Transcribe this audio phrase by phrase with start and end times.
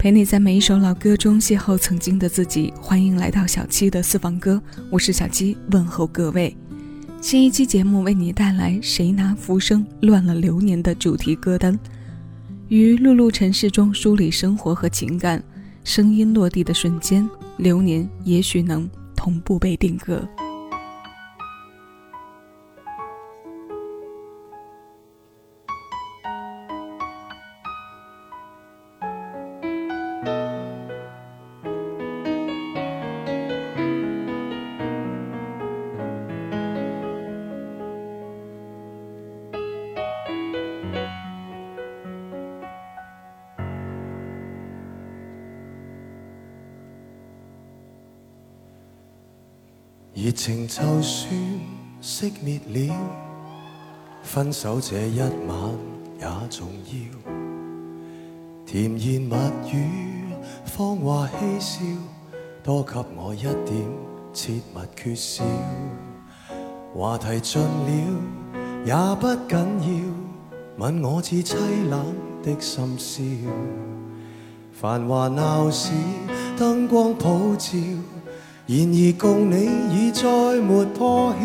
[0.00, 2.72] 陪你在每一首老歌中邂逅曾经的自己。
[2.80, 6.56] 欢迎来到小七的私房歌，我是小七，问候各位。
[7.20, 11.78] 新一期节目为你带来《谁拿浮生乱了流年》的主题歌单，
[12.68, 15.44] 于碌碌尘世中梳理生活和情感，
[15.84, 17.28] 声音落地的瞬间，
[17.58, 20.26] 流年也许能同步被定格。
[50.30, 51.28] 热情就算
[52.00, 52.94] 熄灭了，
[54.22, 55.58] 分手这一晚
[56.20, 57.32] 也重要。
[58.64, 59.34] 甜言蜜
[59.72, 59.88] 语，
[60.64, 61.80] 芳话嬉笑，
[62.62, 63.74] 多给我一点
[64.32, 65.42] 切勿缺少。
[66.94, 68.20] 话题尽了
[68.84, 69.58] 也不紧
[70.78, 71.56] 要，吻我至凄
[71.88, 73.24] 冷的深宵。
[74.70, 75.90] 繁华闹市，
[76.56, 77.76] 灯光普照。
[78.72, 80.22] 然而共你已再
[80.60, 81.44] 没破晓，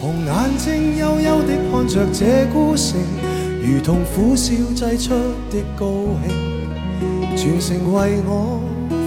[0.00, 2.98] 红眼睛幽幽的看着这孤城，
[3.62, 5.14] 如同苦笑挤出
[5.52, 5.86] 的高
[6.26, 8.60] 兴，全城为我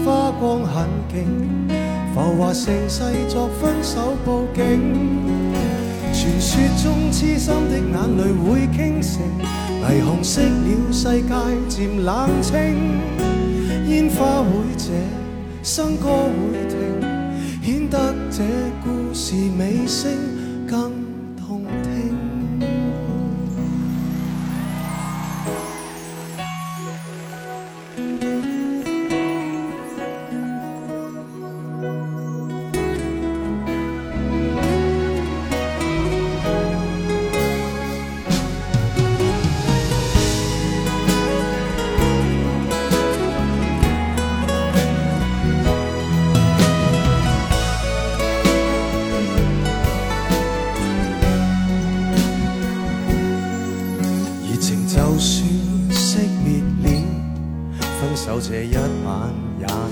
[0.05, 0.61] 花光。
[0.63, 1.27] 很劲，
[2.15, 4.79] 浮华盛世作分手布景。
[6.13, 9.21] 传说中痴心的眼泪会倾城，
[9.83, 11.33] 霓虹熄了世界
[11.67, 12.55] 渐冷清，
[13.89, 15.26] 烟花会谢。
[15.67, 16.79] 笙歌会停，
[17.61, 18.41] 显得这
[18.81, 20.36] 故事尾声。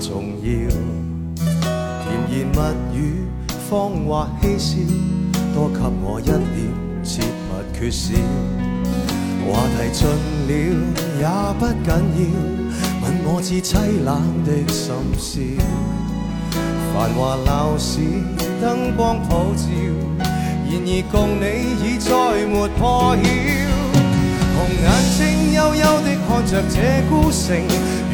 [0.00, 0.48] 重要，
[2.02, 2.58] 甜言蜜
[2.96, 3.24] 语，
[3.68, 4.76] 芳华嬉笑，
[5.54, 6.38] 多给我一点，
[7.02, 8.14] 切勿缺少。
[9.46, 10.06] 话题尽
[10.46, 10.50] 了
[11.18, 11.24] 也
[11.58, 12.20] 不紧要，
[13.02, 13.72] 吻我至凄
[14.04, 14.08] 冷
[14.44, 14.84] 的深
[15.18, 15.40] 宵。
[16.92, 18.00] 繁华闹市，
[18.60, 19.64] 灯光普照，
[20.18, 21.44] 然而共你
[21.82, 22.10] 已再
[22.46, 23.22] 没破晓。
[24.56, 24.84] 红眼
[25.16, 26.74] 睛幽幽的看着这
[27.08, 27.46] 孤城。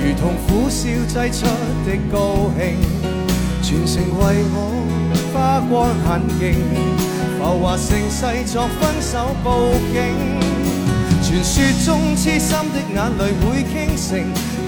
[0.04, 1.46] 如同苦笑挤出
[1.84, 2.76] 的高兴，
[3.62, 4.56] 全城为我
[5.32, 6.54] 花光很劲，
[7.38, 9.48] 浮华盛世作分手布
[9.92, 9.96] 景。
[11.22, 11.54] 传说
[11.84, 14.20] 中痴心的眼泪会倾城，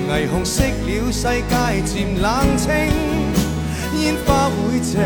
[0.08, 1.52] 霓虹熄了世界
[1.84, 2.70] 渐冷清，
[4.00, 4.98] 烟花会谢，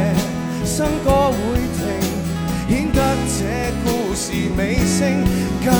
[0.64, 1.36] 笙歌会
[1.76, 1.80] 停，
[2.68, 2.96] 显得
[3.26, 3.38] 这
[3.84, 5.24] 故事尾声
[5.64, 5.74] 更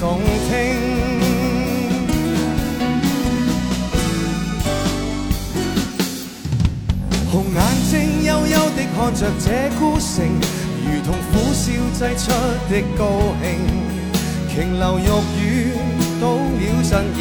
[0.00, 1.01] 动听。
[8.32, 10.24] 睛幽幽地看着这孤城，
[10.84, 12.30] 如同苦笑挤出
[12.70, 13.44] 的高兴。
[14.48, 15.00] 琼楼玉
[15.38, 15.72] 宇
[16.20, 17.20] 倒了阵形，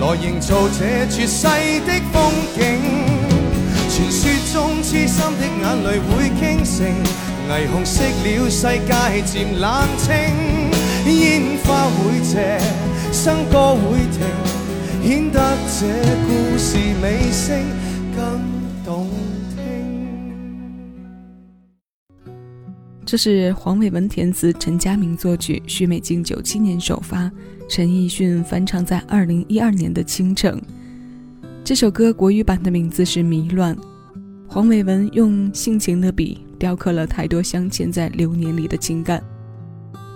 [0.00, 1.46] 来营造这绝世
[1.86, 2.60] 的风景。
[3.88, 4.22] 传说
[4.52, 6.76] 中痴心的眼泪会倾城，
[7.48, 8.92] 霓虹熄了世界
[9.24, 9.66] 渐冷
[9.98, 10.12] 清，
[11.06, 12.58] 烟花会谢，
[13.12, 13.80] 笙歌会
[14.12, 14.20] 停，
[15.02, 15.40] 显得
[15.78, 15.86] 这
[16.26, 16.28] 故
[16.58, 17.62] 事尾声
[18.16, 18.53] 更。
[23.14, 27.30] 这是黄伟文填词，陈佳明作曲，徐美静九七年首发，
[27.68, 30.60] 陈奕迅翻唱在二零一二年的《倾城》。
[31.62, 33.72] 这首歌国语版的名字是《迷乱》。
[34.48, 39.22] 黄伟文用性情的笔雕刻了太多镶嵌在流年里的情感。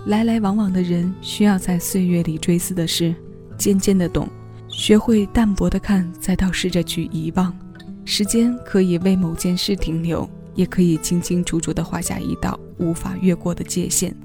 [0.07, 3.15] 来来往往的人，需要在岁月里追思的事，
[3.57, 4.27] 渐渐的懂，
[4.67, 7.57] 学会淡薄的看，再到试着去遗忘。
[8.03, 10.29] 时间可以为某件事停留。
[10.55, 14.15] 也可以清清楚楚地画下一道无法越过的界限。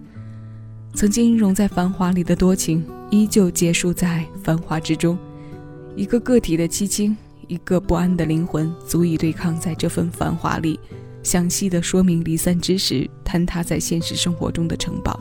[0.94, 5.18] 曾经融在繁华里的多情，依旧结束在繁华之中。
[5.96, 7.16] 一个个体的凄清，
[7.48, 10.78] 一个不安的灵魂，足以对抗在这份繁华里。
[11.22, 15.18] 详细的说明离散之时坍塌在现实生活中的城堡。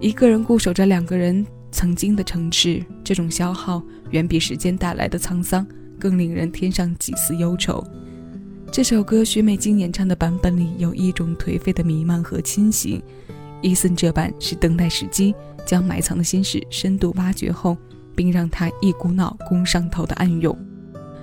[0.00, 5.66] 一个人固守着两个人，曾经的城市，这种消耗远比时间带来的沧桑
[5.98, 7.82] 更令人添上几丝忧愁。
[8.74, 13.00] 这首歌许美静演唱的版本里有一种颓废的弥漫和侵袭，
[13.62, 15.32] 伊森这版是等待时机，
[15.64, 17.78] 将埋藏的心事深度挖掘后，
[18.16, 20.58] 并让他一股脑攻上头的暗涌。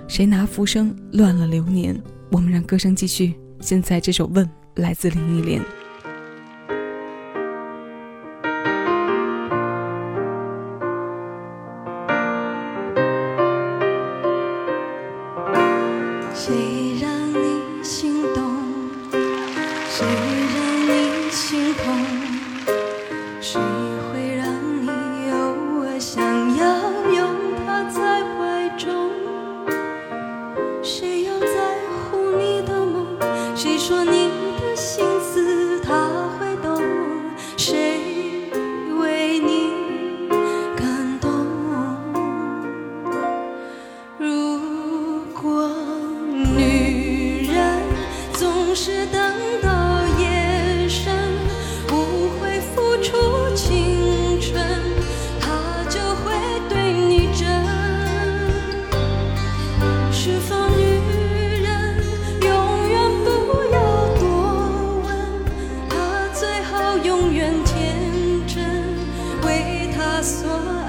[0.08, 2.02] 谁拿浮生乱了流年？
[2.30, 3.34] 我们让歌声继续。
[3.60, 5.62] 现在这首问来自林忆莲。
[70.32, 70.81] 所。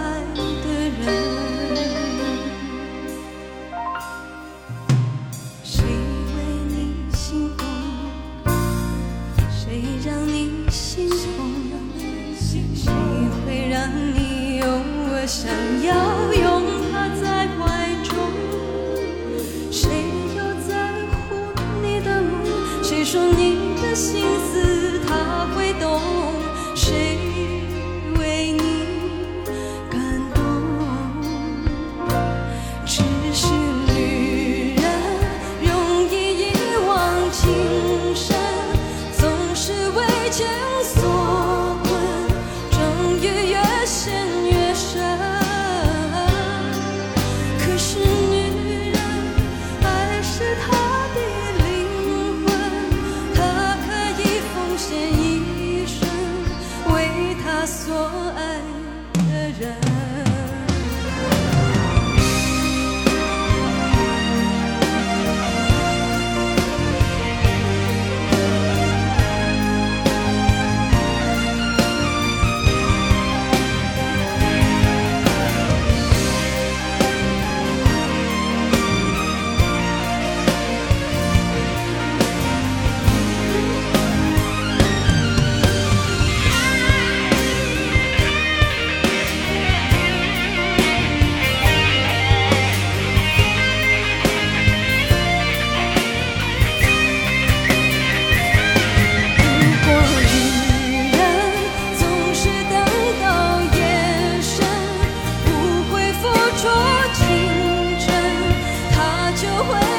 [109.67, 109.92] 回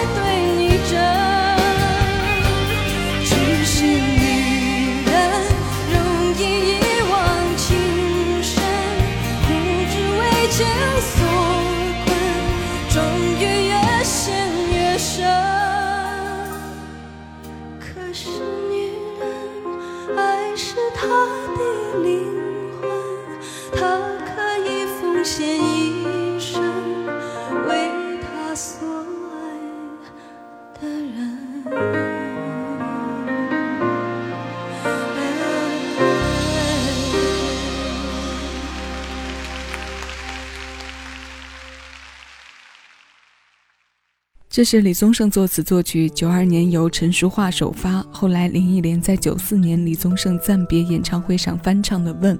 [44.55, 52.37] 这是李宗盛作词作曲，九二年由陈淑桦首发，后来林忆莲在九四年李宗盛暂别演唱会上翻唱的《问》。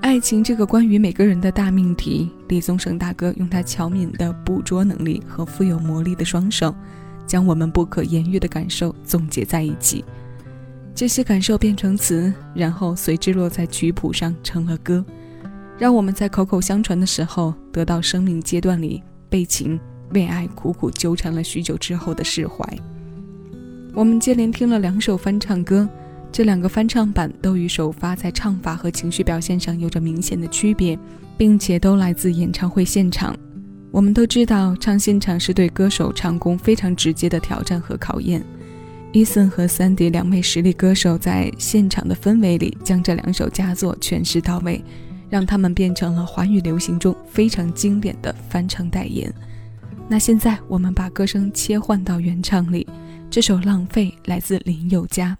[0.00, 6.74] 爱情这个关于每个人的大命题，李宗盛大哥用他巧敏的捕捉能力和富有魔力的双手，
[7.24, 10.04] 将我们不可言喻的感受总结在一起。
[10.92, 15.04] 这些感受变成词，然后随之落在曲谱上成了歌，
[15.78, 19.78] 让我们在口口相传的时候得到生命阶段里被情。
[20.10, 22.64] 为爱苦苦纠缠了许久之后的释怀。
[23.94, 25.88] 我们接连听了两首翻唱歌，
[26.30, 30.98] 这两个翻唱版都与首发在唱法和情绪表现上有着明显的区别，
[31.38, 33.34] 并且都来自演唱会现场。
[33.90, 38.44] 我们都知道，唱现场是对歌手唱功非常直接的挑战和考验。
[39.12, 44.84] 伊森和三迪两位实力歌手在现场的氛围里，将这两首佳作诠释到位，
[45.30, 49.32] 让他们变成了华语流行中非常经典的翻唱代言。
[50.08, 52.86] 那现在我们把歌声切换到原唱里，
[53.28, 55.36] 这首《浪费》来自林宥嘉。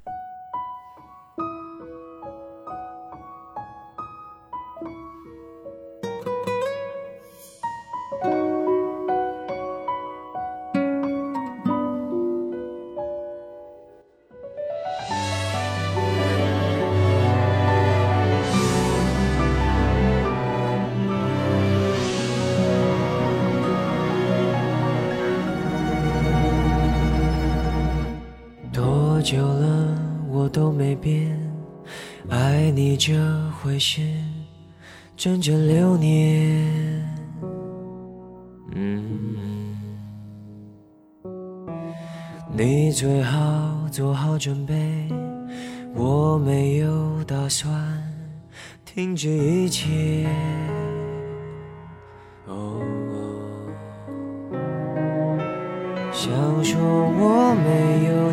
[35.27, 37.05] 整整六年。
[38.77, 39.77] 嗯，
[42.57, 45.09] 你最好做好准备，
[45.97, 47.75] 我没有打算
[48.85, 50.29] 停止一切。
[52.47, 52.81] 哦，
[56.13, 56.31] 想
[56.63, 58.33] 说我没有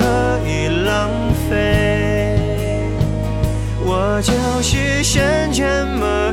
[4.71, 6.30] 去旋转门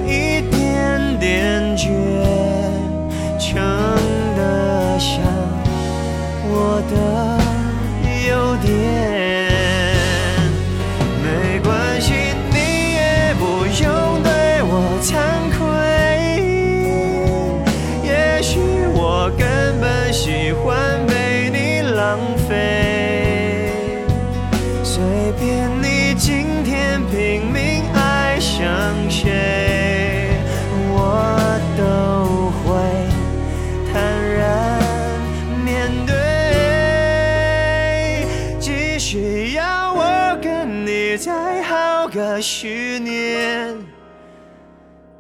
[42.50, 43.76] 十年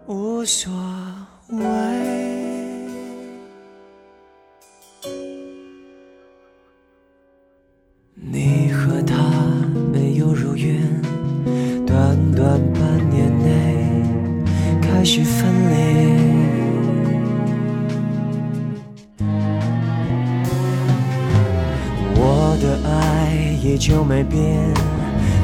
[0.06, 0.72] 无所
[1.50, 1.60] 谓。
[8.14, 9.14] 你和他
[9.92, 10.80] 没有如愿，
[11.86, 15.76] 短短半年内开始分裂。
[22.16, 24.97] 我的爱依旧没变。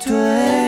[0.00, 0.59] 对。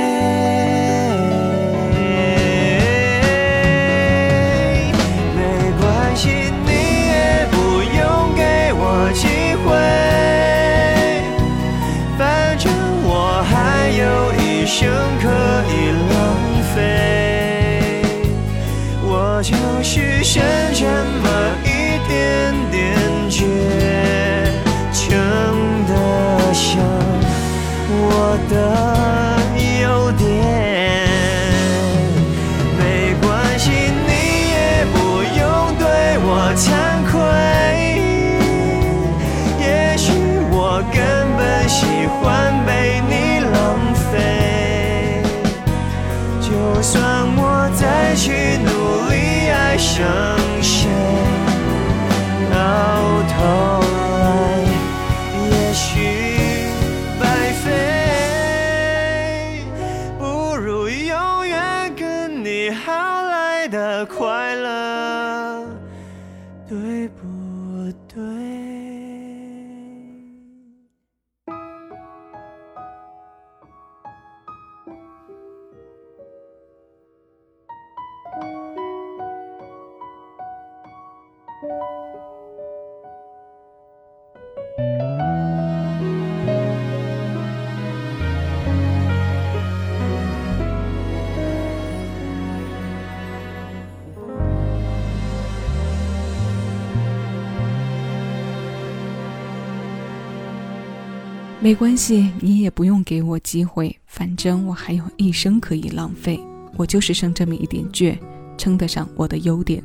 [101.62, 106.40] 没关系，你也不用给我机会，反正我还有一生可以浪费。
[106.76, 108.19] 我就是剩这么一点倔，
[108.59, 109.81] 称得上我的优点。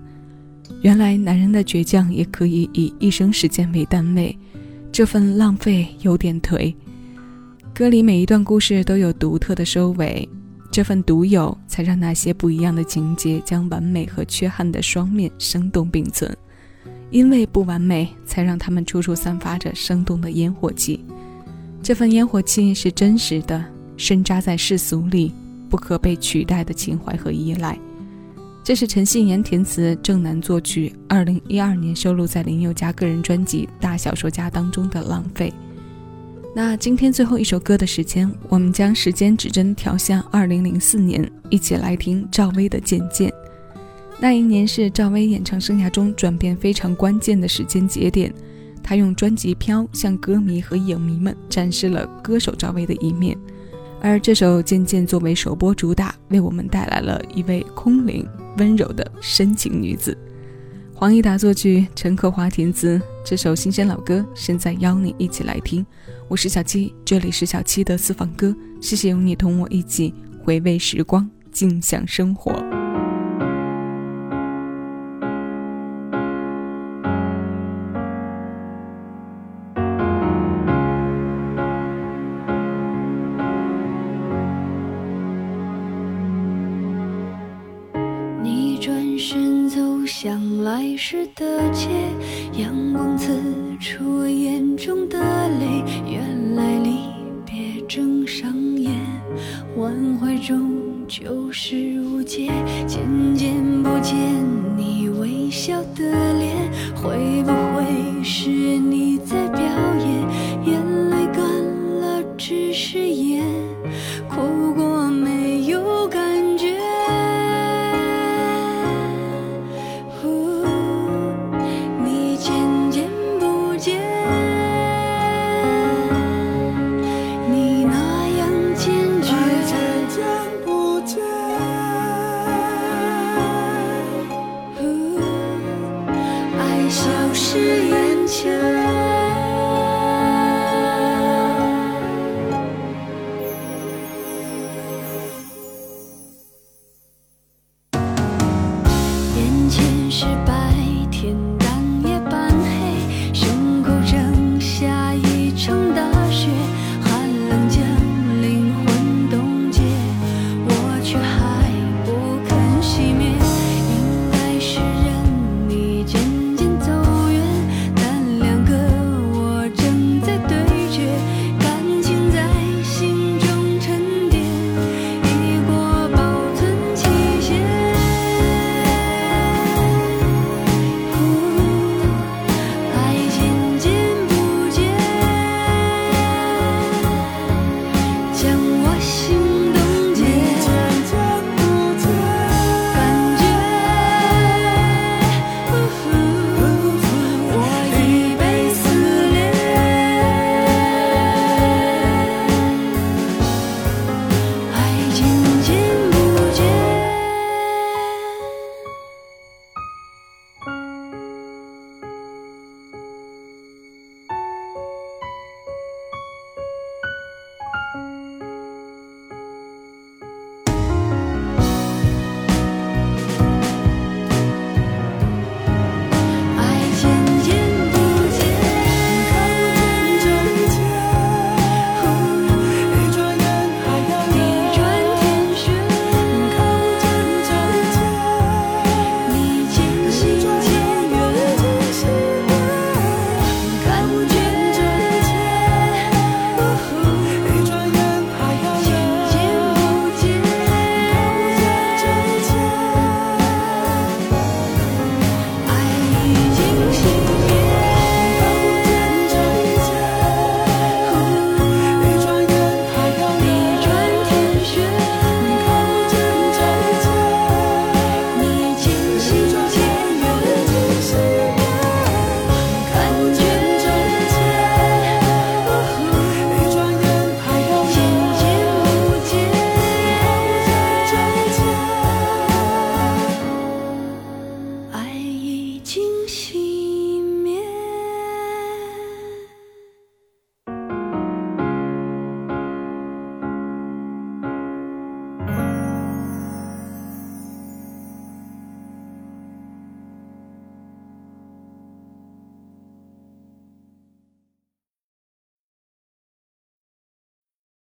[0.81, 4.35] 原来男人的倔强也可以以一生时间为单位，
[4.91, 6.73] 这份浪费有点颓。
[7.75, 10.27] 歌里每一段故事都有独特的收尾，
[10.71, 16.35] 这份独有才让那些不一样的情节将完美和缺憾的双面生动并存。
[17.11, 21.05] 因为不完美，才让他们处处散发着生动的烟火气。
[21.87, 23.63] 这份烟火气是真实的，
[23.95, 25.31] 深扎在世俗里，
[25.69, 27.79] 不可被取代的情怀和依赖。
[28.61, 35.49] 这是陈信言填词，郑楠作曲，二零一二年收录在林宥嘉个人专辑《大小说家》当中的《浪费》。
[36.53, 43.29] 那今天最后一首歌的时间，我们将时间指针调向二零零四年，一起来听赵薇的《渐渐》。
[44.19, 48.33] 那一年是赵薇演唱生涯中转变非常关键的时间节点。
[48.87, 53.37] 他用专辑《飘》向歌迷和影迷们展示了歌手赵薇的一面，
[53.99, 58.25] 而这首《渐渐》作为首播主打，为我们带来了一位空灵
[58.57, 60.17] 温柔的深情女子。
[60.93, 65.85] 黄义达作曲，陈可华填词，这首新鲜老歌，现在邀你一起来听。
[66.29, 70.13] 我是小七，这里是小七的私房歌，谢谢有你同我一起
[70.45, 72.53] 回味时光，静享生活。
[91.09, 91.56] 时的。